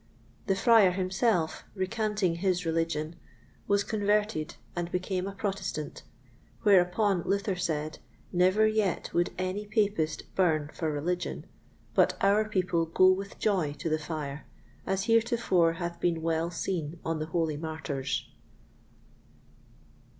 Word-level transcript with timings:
The 0.47 0.55
Friar 0.55 0.89
himself, 0.89 1.63
recanting 1.75 2.37
his 2.37 2.65
religion, 2.65 3.17
was 3.67 3.83
converted 3.83 4.55
and 4.75 4.91
became 4.91 5.27
a 5.27 5.31
Protestant; 5.35 6.01
whereupon 6.63 7.21
Luther 7.21 7.55
said, 7.55 7.99
Never 8.33 8.65
yet 8.65 9.13
would 9.13 9.31
any 9.37 9.67
Papist 9.67 10.23
burn 10.33 10.71
for 10.73 10.91
religion, 10.91 11.45
but 11.93 12.17
our 12.19 12.49
people 12.49 12.87
go 12.87 13.11
with 13.11 13.37
joy 13.37 13.73
to 13.73 13.89
the 13.89 13.99
fire, 13.99 14.47
as 14.87 15.03
heretofore 15.03 15.73
hath 15.73 15.99
been 15.99 16.23
well 16.23 16.49
seen 16.49 16.99
on 17.05 17.19
the 17.19 17.27
holy 17.27 17.55
Martyrs. 17.55 18.27